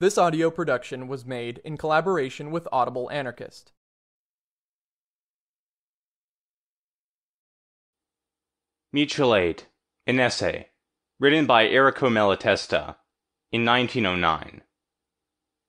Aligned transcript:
This 0.00 0.16
audio 0.16 0.48
production 0.48 1.08
was 1.08 1.26
made 1.26 1.60
in 1.64 1.76
collaboration 1.76 2.52
with 2.52 2.68
Audible 2.70 3.10
Anarchist. 3.10 3.72
Mutual 8.92 9.34
Aid, 9.34 9.64
an 10.06 10.20
essay, 10.20 10.68
written 11.18 11.46
by 11.46 11.66
Errico 11.66 12.08
Malatesta 12.08 12.94
in 13.50 13.64
1909. 13.64 14.62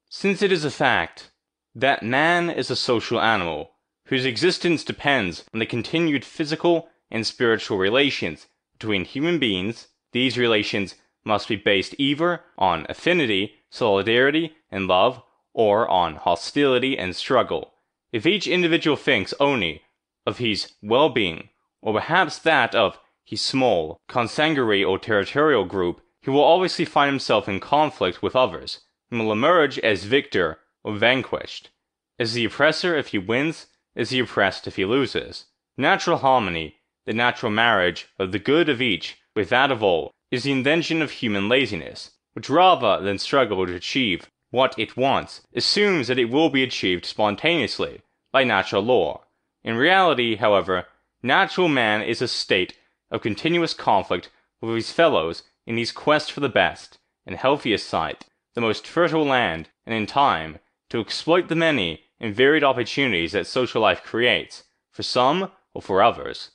Since 0.10 0.44
it 0.44 0.52
is 0.52 0.64
a 0.64 0.70
fact 0.70 1.32
that 1.74 2.04
man 2.04 2.52
is 2.52 2.70
a 2.70 2.76
social 2.76 3.20
animal 3.20 3.72
whose 4.06 4.26
existence 4.26 4.84
depends 4.84 5.44
on 5.56 5.60
the 5.60 5.66
continued 5.66 6.24
physical 6.24 6.90
and 7.10 7.26
spiritual 7.26 7.80
relations 7.80 8.46
between 8.74 9.06
human 9.06 9.40
beings, 9.40 9.88
these 10.12 10.38
relations 10.38 10.94
must 11.26 11.48
be 11.48 11.56
based 11.56 11.96
either 11.98 12.42
on 12.60 12.86
affinity, 12.90 13.56
solidarity, 13.70 14.56
and 14.72 14.88
love, 14.88 15.22
or 15.54 15.88
on 15.88 16.16
hostility 16.16 16.98
and 16.98 17.16
struggle. 17.16 17.74
If 18.12 18.26
each 18.26 18.48
individual 18.48 18.98
thinks 18.98 19.34
only 19.40 19.84
of 20.26 20.38
his 20.38 20.74
well 20.82 21.10
being, 21.10 21.50
or 21.82 21.94
perhaps 21.94 22.40
that 22.40 22.74
of 22.74 23.00
his 23.24 23.42
small, 23.42 24.00
consanguinary, 24.10 24.84
or 24.84 24.98
territorial 24.98 25.66
group, 25.66 26.02
he 26.22 26.30
will 26.30 26.44
obviously 26.44 26.86
find 26.86 27.10
himself 27.10 27.48
in 27.48 27.60
conflict 27.60 28.22
with 28.22 28.36
others, 28.36 28.82
and 29.12 29.20
will 29.20 29.32
emerge 29.32 29.80
as 29.80 30.04
victor 30.04 30.60
or 30.84 30.96
vanquished. 30.96 31.70
Is 32.18 32.34
the 32.34 32.46
oppressor 32.46 32.98
if 32.98 33.08
he 33.08 33.18
wins, 33.18 33.68
is 33.96 34.10
the 34.10 34.20
oppressed 34.20 34.68
if 34.68 34.76
he 34.76 34.86
loses. 34.86 35.46
Natural 35.78 36.18
harmony, 36.18 36.78
the 37.06 37.14
natural 37.14 37.52
marriage 37.52 38.08
of 38.18 38.32
the 38.32 38.40
good 38.40 38.68
of 38.68 38.82
each 38.82 39.18
with 39.36 39.50
that 39.50 39.72
of 39.72 39.82
all, 39.82 40.12
is 40.32 40.44
the 40.44 40.52
invention 40.52 41.02
of 41.02 41.12
human 41.12 41.48
laziness, 41.48 42.12
which 42.40 42.50
rather 42.50 43.02
than 43.04 43.20
struggle 43.20 43.66
to 43.66 43.76
achieve 43.76 44.32
what 44.50 44.74
it 44.80 44.96
wants, 44.96 45.42
assumes 45.54 46.08
that 46.08 46.18
it 46.18 46.30
will 46.30 46.50
be 46.50 46.64
achieved 46.64 47.04
spontaneously, 47.04 48.02
by 48.32 48.46
natural 48.46 48.82
law. 48.82 49.26
In 49.62 49.76
reality, 49.76 50.38
however, 50.38 50.86
natural 51.22 51.68
man 51.68 52.02
is 52.02 52.22
a 52.22 52.30
state 52.30 52.78
of 53.12 53.22
continuous 53.22 53.74
conflict 53.74 54.30
with 54.62 54.74
his 54.74 54.90
fellows 54.90 55.44
in 55.66 55.76
his 55.76 55.92
quest 55.92 56.32
for 56.32 56.40
the 56.40 56.48
best 56.48 56.98
and 57.26 57.36
healthiest 57.36 57.86
site, 57.86 58.24
the 58.54 58.62
most 58.62 58.88
fertile 58.88 59.26
land, 59.26 59.68
and 59.86 59.94
in 59.94 60.06
time, 60.06 60.60
to 60.88 61.02
exploit 61.02 61.50
the 61.50 61.56
many 61.56 62.04
and 62.22 62.34
varied 62.34 62.64
opportunities 62.64 63.34
that 63.34 63.48
social 63.48 63.82
life 63.82 64.02
creates, 64.02 64.64
for 64.90 65.04
some 65.04 65.52
or 65.74 65.82
for 65.82 66.02
others. 66.02 66.52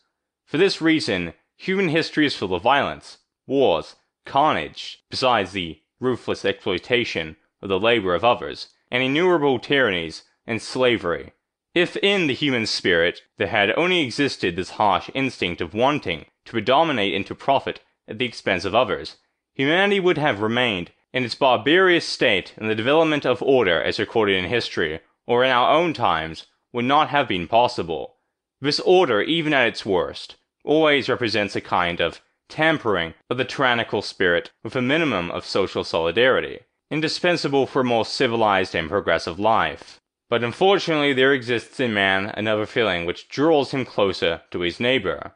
For 0.46 0.56
this 0.56 0.80
reason, 0.80 1.34
human 1.58 1.90
history 1.90 2.24
is 2.24 2.34
full 2.34 2.54
of 2.54 2.62
violence, 2.62 3.18
wars, 3.46 3.96
carnage, 4.24 5.02
besides 5.10 5.52
the 5.52 5.80
ruthless 6.00 6.44
exploitation 6.44 7.36
of 7.62 7.68
the 7.68 7.80
labor 7.80 8.14
of 8.14 8.24
others, 8.24 8.68
and 8.90 9.02
innumerable 9.02 9.58
tyrannies 9.58 10.24
and 10.46 10.60
slavery. 10.60 11.32
If 11.74 11.96
in 11.96 12.28
the 12.28 12.34
human 12.34 12.66
spirit 12.66 13.22
there 13.36 13.48
had 13.48 13.76
only 13.76 14.00
existed 14.00 14.54
this 14.54 14.70
harsh 14.70 15.10
instinct 15.14 15.60
of 15.60 15.74
wanting 15.74 16.26
to 16.44 16.52
predominate 16.52 17.14
and 17.14 17.26
to 17.26 17.34
profit 17.34 17.80
at 18.06 18.18
the 18.18 18.26
expense 18.26 18.64
of 18.64 18.74
others, 18.74 19.16
humanity 19.54 19.98
would 19.98 20.18
have 20.18 20.40
remained 20.40 20.92
in 21.12 21.24
its 21.24 21.34
barbarous 21.34 22.06
state, 22.06 22.54
and 22.56 22.68
the 22.68 22.74
development 22.74 23.24
of 23.24 23.42
order 23.42 23.82
as 23.82 23.98
recorded 23.98 24.36
in 24.36 24.50
history, 24.50 25.00
or 25.26 25.44
in 25.44 25.50
our 25.50 25.72
own 25.72 25.92
times, 25.92 26.46
would 26.72 26.84
not 26.84 27.08
have 27.08 27.28
been 27.28 27.46
possible. 27.48 28.16
This 28.60 28.80
order, 28.80 29.22
even 29.22 29.54
at 29.54 29.68
its 29.68 29.86
worst, 29.86 30.36
always 30.64 31.08
represents 31.08 31.54
a 31.54 31.60
kind 31.60 32.00
of 32.00 32.20
tampering 32.48 33.14
of 33.30 33.36
the 33.36 33.44
tyrannical 33.44 34.02
spirit 34.02 34.50
with 34.62 34.76
a 34.76 34.82
minimum 34.82 35.30
of 35.30 35.44
social 35.44 35.84
solidarity, 35.84 36.60
indispensable 36.90 37.66
for 37.66 37.80
a 37.80 37.84
more 37.84 38.04
civilized 38.04 38.74
and 38.74 38.88
progressive 38.88 39.38
life. 39.38 40.00
But 40.30 40.44
unfortunately, 40.44 41.12
there 41.12 41.32
exists 41.32 41.80
in 41.80 41.94
man 41.94 42.32
another 42.36 42.66
feeling 42.66 43.06
which 43.06 43.28
draws 43.28 43.70
him 43.70 43.84
closer 43.84 44.42
to 44.50 44.60
his 44.60 44.80
neighbor 44.80 45.34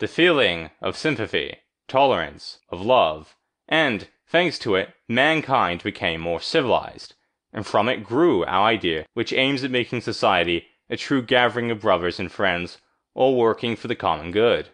the 0.00 0.08
feeling 0.08 0.70
of 0.80 0.96
sympathy, 0.96 1.58
tolerance, 1.86 2.58
of 2.70 2.80
love, 2.80 3.36
and, 3.68 4.08
thanks 4.26 4.58
to 4.58 4.74
it, 4.74 4.94
mankind 5.06 5.82
became 5.82 6.22
more 6.22 6.40
civilized, 6.40 7.14
and 7.52 7.66
from 7.66 7.86
it 7.86 8.02
grew 8.02 8.42
our 8.46 8.66
idea 8.66 9.04
which 9.12 9.34
aims 9.34 9.62
at 9.62 9.70
making 9.70 10.00
society 10.00 10.66
a 10.88 10.96
true 10.96 11.20
gathering 11.20 11.70
of 11.70 11.80
brothers 11.80 12.18
and 12.18 12.32
friends, 12.32 12.78
all 13.14 13.36
working 13.36 13.76
for 13.76 13.88
the 13.88 13.94
common 13.94 14.32
good. 14.32 14.70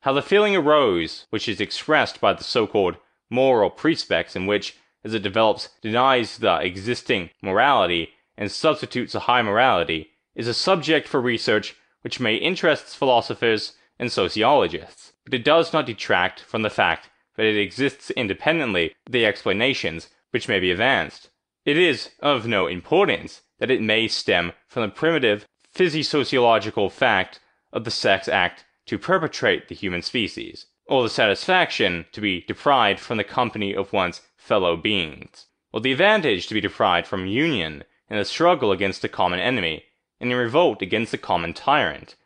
How 0.00 0.14
the 0.14 0.22
feeling 0.22 0.56
arose, 0.56 1.26
which 1.28 1.46
is 1.46 1.60
expressed 1.60 2.20
by 2.20 2.32
the 2.32 2.44
so 2.44 2.66
called 2.66 2.96
moral 3.28 3.68
precepts, 3.68 4.34
in 4.34 4.46
which, 4.46 4.76
as 5.04 5.12
it 5.12 5.22
develops, 5.22 5.68
denies 5.82 6.38
the 6.38 6.58
existing 6.60 7.30
morality 7.42 8.14
and 8.36 8.50
substitutes 8.50 9.14
a 9.14 9.20
high 9.20 9.42
morality, 9.42 10.10
is 10.34 10.48
a 10.48 10.54
subject 10.54 11.06
for 11.06 11.20
research 11.20 11.76
which 12.00 12.18
may 12.18 12.36
interest 12.36 12.96
philosophers 12.96 13.74
and 13.98 14.10
sociologists, 14.10 15.12
but 15.24 15.34
it 15.34 15.44
does 15.44 15.72
not 15.74 15.84
detract 15.84 16.40
from 16.40 16.62
the 16.62 16.70
fact 16.70 17.10
that 17.36 17.44
it 17.44 17.60
exists 17.60 18.10
independently 18.12 18.94
of 19.06 19.12
the 19.12 19.26
explanations 19.26 20.08
which 20.30 20.48
may 20.48 20.58
be 20.58 20.70
advanced. 20.70 21.28
It 21.66 21.76
is 21.76 22.10
of 22.20 22.46
no 22.46 22.66
importance 22.66 23.42
that 23.58 23.70
it 23.70 23.82
may 23.82 24.08
stem 24.08 24.52
from 24.66 24.82
the 24.82 24.88
primitive 24.88 25.46
physiosociological 25.74 26.90
fact 26.90 27.40
of 27.70 27.84
the 27.84 27.90
sex 27.90 28.26
act 28.28 28.64
to 28.90 28.98
perpetrate 28.98 29.68
the 29.68 29.74
human 29.76 30.02
species, 30.02 30.66
or 30.86 31.04
the 31.04 31.08
satisfaction 31.08 32.04
to 32.10 32.20
be 32.20 32.40
deprived 32.48 32.98
from 32.98 33.18
the 33.18 33.22
company 33.22 33.72
of 33.72 33.92
one's 33.92 34.20
fellow 34.36 34.76
beings, 34.76 35.46
or 35.72 35.80
the 35.80 35.92
advantage 35.92 36.48
to 36.48 36.54
be 36.54 36.60
deprived 36.60 37.06
from 37.06 37.24
union 37.24 37.84
in 38.08 38.16
the 38.16 38.24
struggle 38.24 38.72
against 38.72 39.00
the 39.00 39.08
common 39.08 39.38
enemy, 39.38 39.84
and 40.18 40.32
in 40.32 40.36
revolt 40.36 40.82
against 40.82 41.12
the 41.12 41.18
common 41.18 41.52
tyrant, 41.52 42.16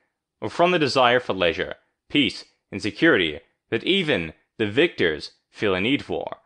or 0.41 0.49
from 0.49 0.71
the 0.71 0.79
desire 0.79 1.21
for 1.21 1.35
leisure, 1.35 1.75
peace, 2.09 2.47
and 2.73 2.81
security 2.81 3.41
that 3.69 3.85
even 3.85 4.33
the 4.57 4.67
victors 4.67 5.33
feel 5.51 5.75
a 5.75 5.81
need 5.83 6.03
for, 6.03 6.39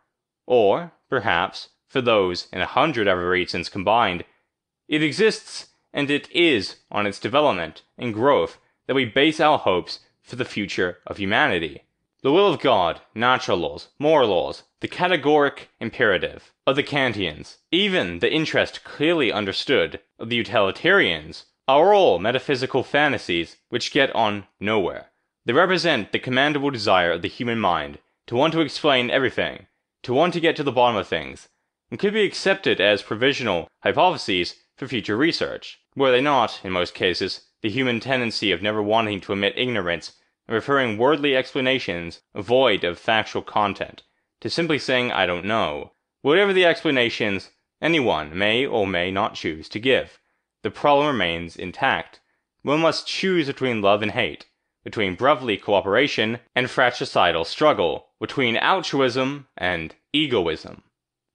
or, 0.45 0.91
perhaps, 1.09 1.69
for 1.87 2.01
those 2.01 2.49
in 2.51 2.59
a 2.59 2.65
hundred 2.65 3.07
other 3.07 3.29
reasons 3.29 3.69
combined. 3.69 4.25
It 4.89 5.01
exists, 5.01 5.69
and 5.93 6.11
it 6.11 6.29
is 6.29 6.75
on 6.91 7.07
its 7.07 7.19
development 7.19 7.83
and 7.97 8.13
growth 8.13 8.57
that 8.85 8.95
we 8.95 9.05
base 9.05 9.39
our 9.39 9.59
hopes 9.59 9.99
for 10.29 10.35
the 10.35 10.45
future 10.45 10.99
of 11.07 11.17
humanity. 11.17 11.83
The 12.21 12.31
will 12.31 12.53
of 12.53 12.59
God, 12.61 13.01
natural 13.15 13.57
laws, 13.57 13.89
moral 13.97 14.29
laws, 14.29 14.63
the 14.81 14.87
categoric 14.87 15.67
imperative 15.79 16.53
of 16.67 16.75
the 16.75 16.83
Kantians, 16.83 17.57
even 17.71 18.19
the 18.19 18.31
interest 18.31 18.83
clearly 18.83 19.31
understood 19.31 19.99
of 20.19 20.29
the 20.29 20.35
utilitarians, 20.35 21.45
are 21.67 21.93
all 21.93 22.19
metaphysical 22.19 22.83
fantasies 22.83 23.57
which 23.69 23.91
get 23.91 24.13
on 24.15 24.45
nowhere. 24.59 25.11
They 25.45 25.53
represent 25.53 26.11
the 26.11 26.19
commandable 26.19 26.71
desire 26.71 27.13
of 27.13 27.21
the 27.21 27.27
human 27.27 27.59
mind 27.59 27.99
to 28.27 28.35
want 28.35 28.53
to 28.53 28.61
explain 28.61 29.09
everything, 29.09 29.67
to 30.03 30.13
want 30.13 30.33
to 30.33 30.39
get 30.39 30.55
to 30.57 30.63
the 30.63 30.71
bottom 30.71 30.97
of 30.97 31.07
things, 31.07 31.49
and 31.89 31.99
could 31.99 32.13
be 32.13 32.23
accepted 32.23 32.79
as 32.79 33.01
provisional 33.01 33.67
hypotheses 33.81 34.55
for 34.75 34.87
future 34.87 35.17
research, 35.17 35.79
were 35.95 36.11
they 36.11 36.21
not, 36.21 36.59
in 36.63 36.71
most 36.71 36.93
cases, 36.93 37.41
the 37.61 37.69
human 37.69 37.99
tendency 37.99 38.51
of 38.51 38.61
never 38.61 38.81
wanting 38.81 39.19
to 39.21 39.33
admit 39.33 39.57
ignorance 39.57 40.13
and 40.47 40.55
preferring 40.55 40.97
wordly 40.97 41.35
explanations 41.35 42.21
void 42.35 42.83
of 42.83 42.97
factual 42.97 43.41
content, 43.41 44.03
to 44.39 44.49
simply 44.49 44.79
saying 44.79 45.11
I 45.11 45.25
don't 45.25 45.45
know, 45.45 45.93
whatever 46.21 46.53
the 46.53 46.65
explanations 46.65 47.51
anyone 47.81 48.37
may 48.37 48.65
or 48.65 48.87
may 48.87 49.11
not 49.11 49.35
choose 49.35 49.69
to 49.69 49.79
give 49.79 50.19
the 50.61 50.71
problem 50.71 51.07
remains 51.07 51.55
intact. 51.55 52.19
One 52.63 52.81
must 52.81 53.07
choose 53.07 53.47
between 53.47 53.81
love 53.81 54.01
and 54.01 54.11
hate, 54.11 54.45
between 54.83 55.15
brotherly 55.15 55.55
cooperation 55.57 56.39
and 56.53 56.69
fratricidal 56.69 57.45
struggle, 57.45 58.07
between 58.19 58.57
altruism 58.57 59.47
and 59.55 59.95
egoism. 60.11 60.83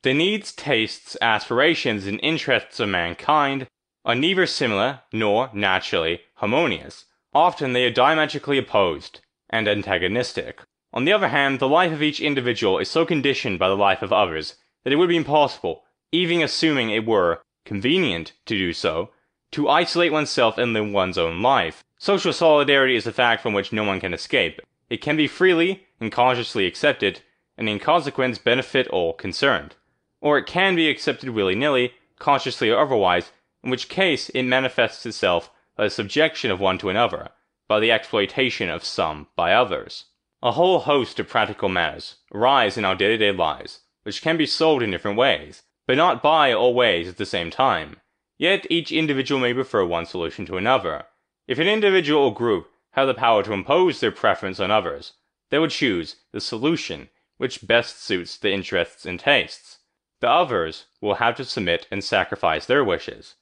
The 0.03 0.13
needs, 0.13 0.53
tastes, 0.53 1.17
aspirations, 1.23 2.07
and 2.07 2.21
interests 2.23 2.79
of 2.81 2.91
mankind 2.91 3.67
are 4.05 4.15
neither 4.15 4.47
similar 4.47 5.01
nor 5.13 5.51
naturally 5.53 6.21
harmonious. 6.35 7.07
Often 7.33 7.73
they 7.73 7.85
are 7.85 7.91
diametrically 7.91 8.59
opposed 8.59 9.21
and 9.51 9.67
antagonistic. 9.67 10.61
On 10.93 11.05
the 11.05 11.13
other 11.13 11.29
hand, 11.29 11.59
the 11.59 11.69
life 11.69 11.93
of 11.93 12.03
each 12.03 12.21
individual 12.21 12.79
is 12.79 12.91
so 12.91 13.05
conditioned 13.05 13.59
by 13.59 13.69
the 13.69 13.77
life 13.77 14.03
of 14.03 14.13
others 14.13 14.57
that 14.85 14.93
it 14.93 14.97
would 14.97 15.09
be 15.09 15.17
impossible, 15.17 15.83
even 16.13 16.43
assuming 16.43 16.91
it 16.91 17.07
were 17.07 17.43
convenient 17.65 18.33
to 18.47 18.57
do 18.57 18.73
so, 18.73 19.11
to 19.51 19.69
isolate 19.69 20.13
oneself 20.13 20.59
and 20.59 20.73
live 20.73 20.91
one's 20.91 21.19
own 21.19 21.43
life. 21.43 21.83
Social 21.99 22.33
solidarity 22.33 22.97
is 22.97 23.07
a 23.07 23.13
fact 23.13 23.43
from 23.43 23.55
which 23.55 23.73
no 23.73 23.85
one 23.85 24.01
can 24.01 24.13
escape. 24.13 24.61
It 24.91 25.01
can 25.01 25.17
be 25.17 25.27
freely 25.27 25.87
and 26.01 26.13
consciously 26.13 26.67
accepted, 26.67 27.23
and 27.57 27.69
in 27.69 27.79
consequence 27.79 28.39
benefit 28.39 28.87
all 28.89 29.13
concerned. 29.13 29.75
Or 30.21 30.39
it 30.39 30.47
can 30.47 30.77
be 30.77 30.89
accepted 30.89 31.31
willy 31.31 31.55
nilly, 31.55 31.95
consciously 32.19 32.71
or 32.71 32.79
otherwise, 32.79 33.33
in 33.65 33.71
which 33.71 33.89
case 33.89 34.29
it 34.29 34.43
manifests 34.43 35.07
itself 35.07 35.51
by 35.75 35.85
the 35.85 35.91
subjection 35.91 36.51
of 36.51 36.61
one 36.61 36.79
to 36.79 36.91
another, 36.91 37.31
by 37.67 37.81
the 37.81 37.91
exploitation 37.91 38.69
of 38.69 38.85
some 38.85 39.27
by 39.35 39.55
others. 39.55 40.05
A 40.43 40.53
whole 40.53 40.81
host 40.81 41.19
of 41.19 41.29
practical 41.29 41.71
matters 41.71 42.17
arise 42.33 42.77
in 42.77 42.85
our 42.85 42.95
day 42.95 43.09
to 43.09 43.17
day 43.17 43.33
lives, 43.33 43.81
which 44.03 44.21
can 44.21 44.37
be 44.37 44.45
solved 44.45 44.83
in 44.83 44.91
different 44.91 45.17
ways, 45.17 45.63
but 45.87 45.97
not 45.97 46.23
by 46.23 46.53
all 46.53 46.75
ways 46.75 47.09
at 47.09 47.17
the 47.17 47.25
same 47.25 47.51
time. 47.51 47.97
Yet 48.37 48.67
each 48.69 48.93
individual 48.93 49.41
may 49.41 49.55
prefer 49.55 49.85
one 49.85 50.05
solution 50.05 50.45
to 50.47 50.59
another. 50.59 51.07
If 51.49 51.59
an 51.59 51.67
individual 51.67 52.25
or 52.25 52.35
group 52.35 52.71
have 52.91 53.07
the 53.07 53.15
power 53.15 53.43
to 53.45 53.53
impose 53.55 54.01
their 54.01 54.13
preference 54.13 54.61
on 54.61 54.71
others, 54.71 55.15
they 55.51 55.59
would 55.59 55.71
choose 55.71 56.17
the 56.33 56.41
solution 56.41 57.09
which 57.39 57.67
best 57.67 58.03
suits 58.03 58.37
the 58.37 58.53
interests 58.53 59.07
and 59.07 59.19
tastes. 59.19 59.79
The 60.21 60.29
others 60.29 60.87
will 61.01 61.15
have 61.15 61.37
to 61.37 61.45
submit 61.45 61.87
and 61.91 62.05
sacrifice 62.05 62.67
their 62.67 62.85
wishes. 62.85 63.37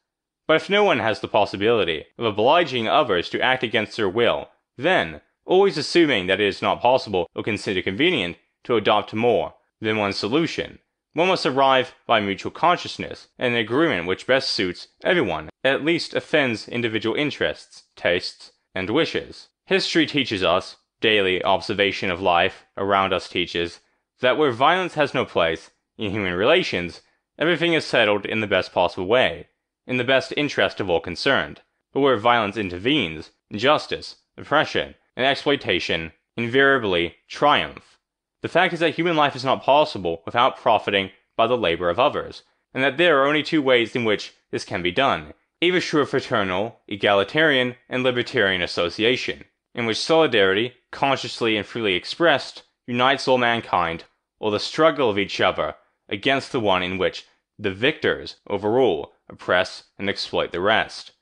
But 0.53 0.61
if 0.61 0.69
no 0.69 0.85
one 0.85 0.99
has 0.99 1.21
the 1.21 1.29
possibility 1.29 2.05
of 2.19 2.27
obliging 2.27 2.87
others 2.87 3.31
to 3.31 3.41
act 3.41 3.63
against 3.63 3.97
their 3.97 4.07
will, 4.07 4.51
then, 4.77 5.23
always 5.47 5.79
assuming 5.79 6.27
that 6.27 6.43
it 6.43 6.47
is 6.47 6.61
not 6.61 6.83
possible 6.83 7.27
or 7.35 7.43
considered 7.43 7.85
convenient 7.85 8.37
to 8.65 8.77
adopt 8.77 9.15
more 9.15 9.55
than 9.81 9.97
one 9.97 10.13
solution, 10.13 10.81
one 11.15 11.29
must 11.29 11.47
arrive 11.47 11.95
by 12.07 12.21
mutual 12.21 12.53
consciousness 12.53 13.29
and 13.39 13.55
an 13.55 13.61
agreement 13.61 14.07
which 14.07 14.27
best 14.27 14.51
suits 14.51 14.89
everyone, 15.03 15.49
at 15.65 15.87
least 15.87 16.13
offends 16.13 16.69
individual 16.69 17.17
interests, 17.17 17.85
tastes, 17.97 18.53
and 18.75 18.91
wishes. 18.91 19.49
History 19.65 20.05
teaches 20.05 20.43
us, 20.43 20.77
daily 21.01 21.43
observation 21.43 22.11
of 22.11 22.21
life 22.21 22.67
around 22.77 23.15
us 23.15 23.27
teaches, 23.27 23.81
that 24.21 24.37
where 24.37 24.53
violence 24.53 24.97
has 24.97 25.15
no 25.15 25.25
place 25.25 25.71
in 25.97 26.11
human 26.11 26.35
relations, 26.35 27.01
everything 27.39 27.73
is 27.73 27.87
settled 27.87 28.27
in 28.27 28.43
the 28.43 28.47
best 28.47 28.75
possible 28.75 29.07
way, 29.07 29.47
in 29.87 29.97
the 29.97 30.05
best 30.05 30.33
interest 30.37 30.81
of 30.81 30.89
all 30.89 31.01
concerned. 31.01 31.61
But 31.93 32.01
where 32.01 32.17
violence 32.17 32.57
intervenes, 32.57 33.31
injustice, 33.51 34.17
oppression, 34.37 34.95
and 35.17 35.27
exploitation 35.27 36.13
invariably 36.37 37.17
triumph. 37.29 37.99
The 38.41 38.49
fact 38.49 38.73
is 38.73 38.81
that 38.81 38.95
human 38.95 39.17
life 39.17 39.37
is 39.37 39.45
not 39.45 39.63
possible 39.63 40.23
without 40.25 40.57
profiting 40.57 41.11
by 41.37 41.47
the 41.47 41.57
labor 41.57 41.91
of 41.91 42.01
others, 42.01 42.43
and 42.75 42.83
that 42.83 42.97
there 42.97 43.21
are 43.21 43.27
only 43.27 43.43
two 43.43 43.63
ways 43.63 43.95
in 43.95 44.05
which 44.05 44.35
this 44.51 44.65
can 44.65 44.83
be 44.83 44.91
done 44.91 45.35
either 45.63 45.81
through 45.81 46.03
a 46.03 46.07
fraternal, 46.07 46.81
egalitarian, 46.89 47.77
and 47.89 48.03
libertarian 48.03 48.61
association, 48.61 49.45
in 49.77 49.87
which 49.87 49.97
solidarity, 49.97 50.75
consciously 50.91 51.57
and 51.57 51.65
freely 51.65 51.95
expressed, 51.95 52.65
unites 52.85 53.29
all 53.29 53.39
mankind, 53.39 54.03
or 54.41 54.51
the 54.51 54.59
struggle 54.59 55.09
of 55.09 55.19
each 55.19 55.41
other 55.41 55.77
against 56.09 56.51
the 56.51 56.59
one 56.59 56.83
in 56.83 56.99
which 56.99 57.27
the 57.59 57.71
victors 57.71 58.37
overrule, 58.49 59.13
oppress, 59.29 59.85
and 59.99 60.09
exploit 60.09 60.53
the 60.53 60.61
rest. 60.61 61.13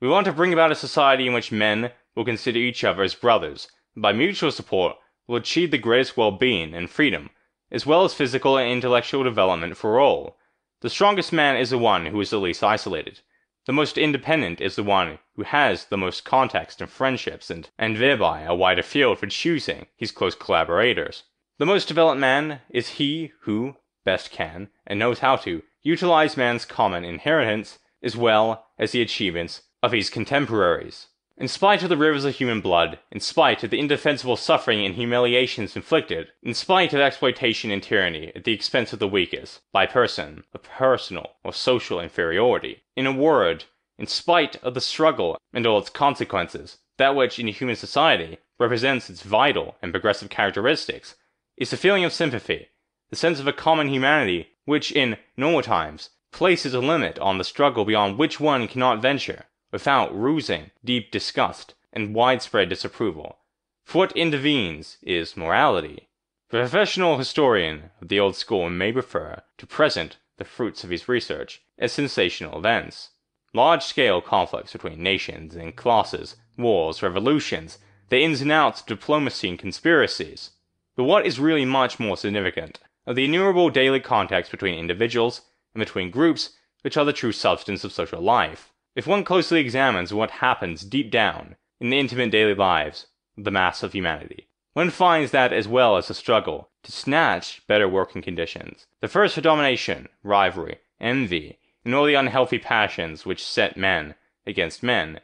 We 0.00 0.08
want 0.08 0.26
to 0.26 0.32
bring 0.32 0.52
about 0.52 0.72
a 0.72 0.76
society 0.76 1.26
in 1.26 1.32
which 1.32 1.52
men 1.52 1.92
will 2.14 2.24
consider 2.24 2.58
each 2.58 2.82
other 2.84 3.02
as 3.02 3.14
brothers, 3.14 3.68
and 3.94 4.02
by 4.02 4.12
mutual 4.12 4.50
support 4.50 4.96
will 5.26 5.36
achieve 5.36 5.70
the 5.70 5.78
greatest 5.78 6.16
well 6.16 6.30
being 6.30 6.74
and 6.74 6.90
freedom, 6.90 7.30
as 7.70 7.86
well 7.86 8.04
as 8.04 8.14
physical 8.14 8.58
and 8.58 8.70
intellectual 8.70 9.22
development 9.22 9.76
for 9.76 10.00
all. 10.00 10.38
The 10.80 10.90
strongest 10.90 11.32
man 11.32 11.56
is 11.56 11.70
the 11.70 11.78
one 11.78 12.06
who 12.06 12.20
is 12.20 12.30
the 12.30 12.40
least 12.40 12.64
isolated. 12.64 13.20
The 13.66 13.72
most 13.72 13.96
independent 13.96 14.60
is 14.60 14.74
the 14.74 14.82
one 14.82 15.20
who 15.36 15.44
has 15.44 15.84
the 15.84 15.96
most 15.96 16.24
contacts 16.24 16.80
and 16.80 16.90
friendships, 16.90 17.50
and, 17.50 17.70
and 17.78 17.96
thereby 17.96 18.42
a 18.42 18.54
wider 18.54 18.82
field 18.82 19.20
for 19.20 19.28
choosing 19.28 19.86
his 19.94 20.10
close 20.10 20.34
collaborators. 20.34 21.22
The 21.58 21.66
most 21.66 21.86
developed 21.86 22.18
man 22.18 22.62
is 22.70 22.98
he 22.98 23.32
who 23.42 23.76
best 24.04 24.32
can 24.32 24.70
and 24.84 24.98
knows 24.98 25.20
how 25.20 25.36
to 25.36 25.62
utilize 25.82 26.36
man's 26.36 26.64
common 26.64 27.04
inheritance 27.04 27.78
as 28.02 28.16
well 28.16 28.66
as 28.78 28.92
the 28.92 29.02
achievements 29.02 29.62
of 29.82 29.92
his 29.92 30.10
contemporaries. 30.10 31.08
In 31.36 31.48
spite 31.48 31.82
of 31.82 31.88
the 31.88 31.96
rivers 31.96 32.24
of 32.24 32.36
human 32.36 32.60
blood, 32.60 32.98
in 33.10 33.18
spite 33.18 33.64
of 33.64 33.70
the 33.70 33.78
indefensible 33.78 34.36
suffering 34.36 34.84
and 34.84 34.94
humiliations 34.94 35.74
inflicted, 35.74 36.28
in 36.42 36.54
spite 36.54 36.92
of 36.92 37.00
exploitation 37.00 37.70
and 37.70 37.82
tyranny 37.82 38.30
at 38.36 38.44
the 38.44 38.52
expense 38.52 38.92
of 38.92 38.98
the 38.98 39.08
weakest, 39.08 39.60
by 39.72 39.86
person 39.86 40.44
of 40.52 40.62
personal 40.62 41.32
or 41.42 41.52
social 41.52 42.00
inferiority, 42.00 42.82
in 42.96 43.06
a 43.06 43.12
word, 43.12 43.64
in 43.98 44.06
spite 44.06 44.56
of 44.62 44.74
the 44.74 44.80
struggle 44.80 45.38
and 45.52 45.66
all 45.66 45.78
its 45.78 45.90
consequences, 45.90 46.78
that 46.98 47.16
which 47.16 47.38
in 47.38 47.48
human 47.48 47.76
society 47.76 48.38
represents 48.58 49.08
its 49.10 49.22
vital 49.22 49.76
and 49.82 49.92
progressive 49.92 50.28
characteristics 50.28 51.16
is 51.56 51.70
the 51.70 51.76
feeling 51.76 52.04
of 52.04 52.12
sympathy, 52.12 52.68
the 53.10 53.16
sense 53.16 53.40
of 53.40 53.48
a 53.48 53.52
common 53.52 53.88
humanity 53.88 54.51
which 54.64 54.92
in 54.92 55.16
normal 55.36 55.62
times 55.62 56.10
places 56.30 56.74
a 56.74 56.80
limit 56.80 57.18
on 57.18 57.38
the 57.38 57.44
struggle 57.44 57.84
beyond 57.84 58.18
which 58.18 58.40
one 58.40 58.66
cannot 58.66 59.02
venture 59.02 59.44
without 59.70 60.14
rousing 60.14 60.70
deep 60.84 61.10
disgust 61.10 61.74
and 61.92 62.14
widespread 62.14 62.68
disapproval. 62.68 63.38
For 63.84 63.98
what 63.98 64.16
intervenes 64.16 64.98
is 65.02 65.36
morality. 65.36 66.08
The 66.50 66.58
professional 66.58 67.18
historian 67.18 67.90
of 68.00 68.08
the 68.08 68.20
old 68.20 68.36
school 68.36 68.70
may 68.70 68.92
refer 68.92 69.42
to 69.58 69.66
present 69.66 70.18
the 70.36 70.44
fruits 70.44 70.84
of 70.84 70.90
his 70.90 71.08
research 71.08 71.62
as 71.78 71.92
sensational 71.92 72.58
events. 72.58 73.10
Large 73.54 73.82
scale 73.82 74.20
conflicts 74.20 74.72
between 74.72 75.02
nations 75.02 75.54
and 75.54 75.76
classes, 75.76 76.36
wars, 76.56 77.02
revolutions, 77.02 77.78
the 78.08 78.22
ins 78.22 78.40
and 78.40 78.52
outs 78.52 78.80
of 78.80 78.86
diplomacy 78.86 79.48
and 79.48 79.58
conspiracies. 79.58 80.50
But 80.96 81.04
what 81.04 81.26
is 81.26 81.40
really 81.40 81.64
much 81.64 81.98
more 81.98 82.16
significant 82.16 82.80
are 83.06 83.14
the 83.14 83.24
innumerable 83.24 83.70
daily 83.70 84.00
contacts 84.00 84.48
between 84.48 84.78
individuals 84.78 85.42
and 85.74 85.80
between 85.80 86.10
groups 86.10 86.50
which 86.82 86.96
are 86.96 87.04
the 87.04 87.12
true 87.12 87.32
substance 87.32 87.84
of 87.84 87.92
social 87.92 88.20
life. 88.20 88.72
If 88.94 89.06
one 89.06 89.24
closely 89.24 89.60
examines 89.60 90.12
what 90.12 90.30
happens 90.30 90.82
deep 90.82 91.10
down 91.10 91.56
in 91.80 91.90
the 91.90 91.98
intimate 91.98 92.30
daily 92.30 92.54
lives 92.54 93.06
of 93.36 93.44
the 93.44 93.50
mass 93.50 93.82
of 93.82 93.92
humanity, 93.92 94.48
one 94.74 94.90
finds 94.90 95.30
that 95.32 95.52
as 95.52 95.66
well 95.66 95.96
as 95.96 96.08
the 96.08 96.14
struggle 96.14 96.70
to 96.82 96.92
snatch 96.92 97.66
better 97.66 97.88
working 97.88 98.22
conditions, 98.22 98.86
the 99.00 99.08
thirst 99.08 99.34
for 99.34 99.40
domination, 99.40 100.08
rivalry, 100.22 100.78
envy, 101.00 101.58
and 101.84 101.94
all 101.94 102.04
the 102.04 102.14
unhealthy 102.14 102.58
passions 102.58 103.26
which 103.26 103.44
set 103.44 103.76
men 103.76 104.14
against 104.46 104.82
men, 104.82 105.20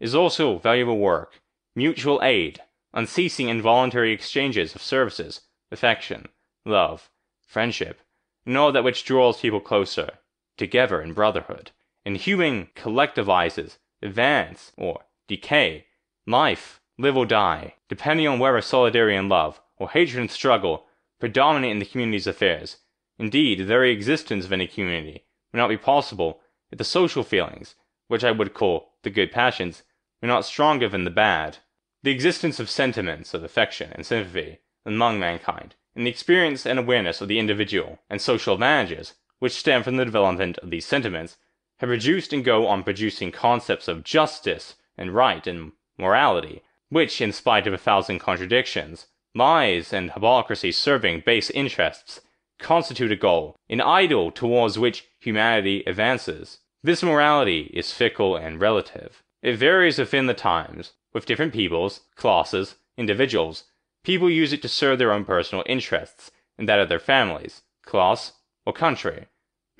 is 0.00 0.14
also 0.14 0.58
valuable 0.58 0.98
work, 0.98 1.40
mutual 1.74 2.20
aid, 2.22 2.60
unceasing 2.92 3.50
and 3.50 3.62
voluntary 3.62 4.12
exchanges 4.12 4.74
of 4.74 4.82
services, 4.82 5.42
affection, 5.70 6.26
love, 6.64 7.10
friendship, 7.50 8.00
and 8.46 8.56
all 8.56 8.70
that 8.70 8.84
which 8.84 9.04
draws 9.04 9.40
people 9.40 9.60
closer, 9.60 10.08
together 10.56 11.02
in 11.02 11.12
brotherhood 11.12 11.72
and 12.04 12.16
human 12.16 12.68
collectivizes, 12.76 13.78
advance, 14.02 14.72
or 14.76 15.00
decay, 15.28 15.86
life, 16.26 16.80
live 16.96 17.16
or 17.16 17.26
die, 17.26 17.74
depending 17.88 18.26
on 18.26 18.38
whether 18.38 18.60
solidarity 18.60 19.16
and 19.16 19.28
love, 19.28 19.60
or 19.76 19.90
hatred 19.90 20.20
and 20.20 20.30
struggle, 20.30 20.86
predominate 21.18 21.72
in 21.72 21.78
the 21.78 21.84
community's 21.84 22.26
affairs. 22.26 22.78
Indeed, 23.18 23.58
the 23.58 23.64
very 23.64 23.90
existence 23.90 24.44
of 24.44 24.52
any 24.52 24.66
community 24.66 25.24
would 25.52 25.58
not 25.58 25.68
be 25.68 25.76
possible 25.76 26.40
if 26.70 26.78
the 26.78 26.84
social 26.84 27.24
feelings, 27.24 27.74
which 28.08 28.24
I 28.24 28.30
would 28.30 28.54
call 28.54 28.94
the 29.02 29.10
good 29.10 29.32
passions, 29.32 29.82
were 30.22 30.28
not 30.28 30.44
stronger 30.44 30.88
than 30.88 31.04
the 31.04 31.10
bad. 31.10 31.58
The 32.02 32.10
existence 32.10 32.60
of 32.60 32.70
sentiments 32.70 33.34
of 33.34 33.44
affection 33.44 33.92
and 33.94 34.06
sympathy 34.06 34.60
among 34.86 35.18
mankind, 35.18 35.74
and 35.94 36.06
the 36.06 36.10
experience 36.10 36.66
and 36.66 36.78
awareness 36.78 37.20
of 37.20 37.28
the 37.28 37.38
individual 37.38 37.98
and 38.08 38.20
social 38.20 38.54
advantages 38.54 39.14
which 39.40 39.52
stem 39.52 39.82
from 39.82 39.96
the 39.96 40.04
development 40.04 40.58
of 40.58 40.70
these 40.70 40.86
sentiments 40.86 41.36
have 41.78 41.88
reduced 41.88 42.32
and 42.32 42.44
go 42.44 42.66
on 42.66 42.84
producing 42.84 43.32
concepts 43.32 43.88
of 43.88 44.04
justice 44.04 44.76
and 44.96 45.14
right 45.14 45.46
and 45.46 45.72
morality, 45.98 46.62
which, 46.90 47.20
in 47.20 47.32
spite 47.32 47.66
of 47.66 47.72
a 47.72 47.78
thousand 47.78 48.18
contradictions, 48.18 49.06
lies 49.34 49.92
and 49.92 50.12
hypocrisy 50.12 50.70
serving 50.70 51.22
base 51.24 51.50
interests, 51.50 52.20
constitute 52.58 53.10
a 53.10 53.16
goal, 53.16 53.56
an 53.70 53.80
ideal 53.80 54.30
towards 54.30 54.78
which 54.78 55.08
humanity 55.18 55.82
advances. 55.86 56.58
This 56.82 57.02
morality 57.02 57.70
is 57.72 57.92
fickle 57.92 58.36
and 58.36 58.60
relative. 58.60 59.22
It 59.42 59.56
varies 59.56 59.98
within 59.98 60.26
the 60.26 60.34
times, 60.34 60.92
with 61.14 61.26
different 61.26 61.54
peoples, 61.54 62.00
classes, 62.14 62.74
individuals. 62.98 63.64
People 64.02 64.30
use 64.30 64.52
it 64.52 64.62
to 64.62 64.68
serve 64.68 64.98
their 64.98 65.12
own 65.12 65.24
personal 65.24 65.64
interests 65.66 66.30
and 66.58 66.68
that 66.68 66.78
of 66.78 66.88
their 66.88 66.98
families, 66.98 67.62
class, 67.84 68.32
or 68.64 68.72
country. 68.72 69.26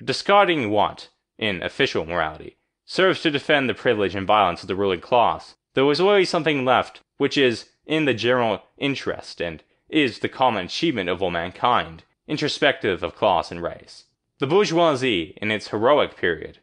Discarding 0.03 0.69
what, 0.69 1.09
in 1.37 1.61
official 1.61 2.05
morality, 2.05 2.57
serves 2.85 3.21
to 3.21 3.31
defend 3.31 3.69
the 3.69 3.73
privilege 3.73 4.15
and 4.15 4.27
violence 4.27 4.61
of 4.61 4.67
the 4.67 4.75
ruling 4.75 5.01
class. 5.01 5.55
There 5.73 5.89
is 5.89 6.01
always 6.01 6.29
something 6.29 6.65
left 6.65 7.01
which 7.17 7.37
is 7.37 7.69
in 7.85 8.05
the 8.05 8.13
general 8.13 8.63
interest 8.77 9.41
and 9.41 9.63
is 9.89 10.19
the 10.19 10.29
common 10.29 10.65
achievement 10.65 11.09
of 11.09 11.21
all 11.21 11.31
mankind, 11.31 12.03
introspective 12.27 13.03
of 13.03 13.15
class 13.15 13.51
and 13.51 13.61
race. 13.61 14.05
The 14.39 14.47
bourgeoisie, 14.47 15.37
in 15.41 15.51
its 15.51 15.67
heroic 15.67 16.17
period, 16.17 16.59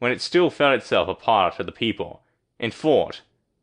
when 0.00 0.10
it 0.10 0.20
still 0.20 0.50
felt 0.50 0.74
itself 0.74 1.08
a 1.08 1.14
part 1.14 1.60
of 1.60 1.66
the 1.66 1.72
people, 1.72 2.22
and 2.58 2.74
fought 2.74 3.20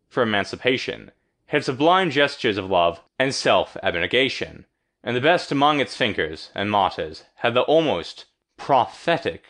for 0.07 0.23
emancipation, 0.23 1.11
had 1.47 1.63
sublime 1.63 2.09
gestures 2.09 2.57
of 2.57 2.69
love 2.69 3.01
and 3.17 3.33
self 3.33 3.77
abnegation, 3.81 4.65
and 5.03 5.15
the 5.15 5.21
best 5.21 5.51
among 5.51 5.79
its 5.79 5.95
thinkers 5.95 6.51
and 6.53 6.69
martyrs 6.69 7.23
had 7.35 7.53
the 7.53 7.61
almost 7.61 8.25
prophetic 8.57 9.43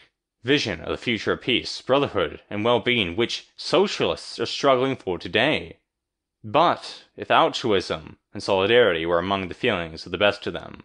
vision 0.44 0.80
of 0.82 0.90
the 0.90 0.98
future 0.98 1.34
of 1.34 1.42
peace, 1.42 1.82
brotherhood, 1.82 2.42
and 2.50 2.64
well 2.64 2.80
being 2.80 3.16
which 3.16 3.48
socialists 3.56 4.40
are 4.40 4.46
struggling 4.46 4.96
for 4.96 5.18
today. 5.18 5.80
But 6.44 7.06
if 7.16 7.32
altruism 7.32 8.20
and 8.32 8.44
solidarity 8.44 9.06
were 9.06 9.20
among 9.20 9.48
the 9.48 9.56
feelings 9.56 10.06
of 10.06 10.12
the 10.12 10.18
best 10.18 10.46
of 10.46 10.54
them, 10.54 10.84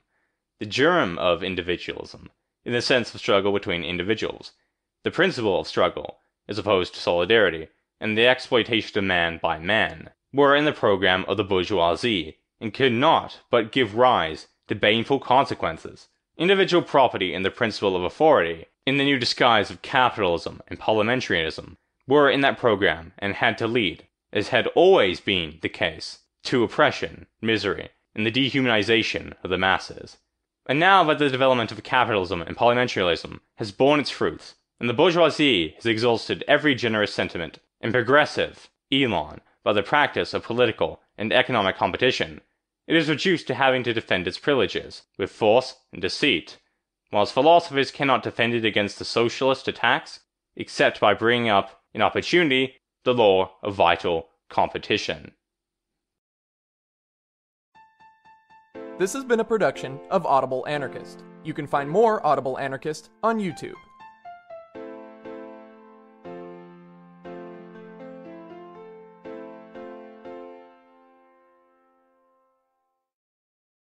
the 0.59 0.67
germ 0.67 1.19
of 1.19 1.43
individualism 1.45 2.31
in 2.65 2.73
the 2.73 2.81
sense 2.81 3.15
of 3.15 3.21
struggle 3.21 3.53
between 3.53 3.85
individuals. 3.85 4.53
The 5.03 5.11
principle 5.11 5.61
of 5.61 5.67
struggle, 5.67 6.21
as 6.49 6.59
opposed 6.59 6.95
to 6.95 7.01
solidarity, 7.01 7.69
and 8.01 8.17
the 8.17 8.27
exploitation 8.27 8.99
of 8.99 9.05
man 9.05 9.39
by 9.43 9.59
man, 9.59 10.11
were 10.33 10.57
in 10.57 10.65
the 10.65 10.73
program 10.73 11.25
of 11.29 11.37
the 11.37 11.45
bourgeoisie, 11.45 12.39
and 12.61 12.73
could 12.73 12.93
not 12.93 13.41
but 13.51 13.73
give 13.73 13.97
rise 13.97 14.49
to 14.69 14.75
baneful 14.75 15.19
consequences. 15.19 16.09
Individual 16.39 16.83
property 16.83 17.35
and 17.35 17.45
the 17.45 17.51
principle 17.51 17.95
of 17.97 18.05
authority, 18.05 18.67
in 18.87 18.97
the 18.97 19.05
new 19.05 19.19
disguise 19.19 19.71
of 19.71 19.83
capitalism 19.83 20.61
and 20.69 20.81
parliamentarism, 20.81 21.77
were 22.07 22.31
in 22.31 22.41
that 22.41 22.59
program 22.59 23.13
and 23.19 23.35
had 23.35 23.59
to 23.59 23.67
lead, 23.67 24.07
as 24.33 24.49
had 24.49 24.67
always 24.69 25.21
been 25.21 25.59
the 25.63 25.69
case, 25.69 26.21
to 26.45 26.65
oppression, 26.65 27.27
misery, 27.41 27.91
and 28.15 28.27
the 28.27 28.33
dehumanization 28.33 29.35
of 29.45 29.51
the 29.51 29.59
masses. 29.59 30.17
And 30.67 30.81
now 30.81 31.05
that 31.05 31.19
the 31.19 31.29
development 31.29 31.73
of 31.73 31.83
capitalism 31.83 32.43
and 32.43 32.57
parliamentarism 32.57 33.41
has 33.57 33.73
borne 33.73 34.01
its 34.01 34.11
fruits, 34.11 34.55
and 34.81 34.89
the 34.89 34.95
bourgeoisie 34.95 35.75
has 35.77 35.87
exhausted 35.87 36.45
every 36.49 36.75
generous 36.75 37.15
sentiment 37.15 37.59
and 37.81 37.93
progressive 37.93 38.69
elan 38.91 39.41
by 39.65 39.73
the 39.73 39.83
practice 39.83 40.35
of 40.35 40.43
political 40.43 41.01
and 41.17 41.33
economic 41.33 41.77
competition, 41.77 42.41
it 42.87 42.97
is 42.97 43.09
reduced 43.09 43.47
to 43.47 43.55
having 43.55 43.83
to 43.85 43.93
defend 43.93 44.27
its 44.27 44.39
privileges 44.39 45.03
with 45.19 45.31
force 45.31 45.77
and 45.93 46.03
deceit, 46.03 46.59
whilst 47.13 47.35
philosophers 47.35 47.91
cannot 47.91 48.23
defend 48.23 48.55
it 48.55 48.65
against 48.65 48.99
the 48.99 49.05
socialist 49.05 49.69
attacks 49.69 50.21
except 50.57 51.01
by 51.01 51.15
bringing 51.15 51.49
up 51.49 51.83
in 51.95 52.03
opportunity 52.03 52.75
the 53.05 53.15
law 53.15 53.53
of 53.63 53.75
vital 53.75 54.29
competition. 54.49 55.33
This 58.99 59.13
has 59.15 59.25
been 59.25 59.41
a 59.41 59.45
production 59.45 59.99
of 60.11 60.27
Audible 60.27 60.67
Anarchist. 60.69 61.25
You 61.43 61.55
can 61.55 61.67
find 61.67 61.89
more 61.89 62.25
Audible 62.25 62.59
Anarchist 62.59 63.11
on 63.23 63.39
YouTube. 63.39 63.75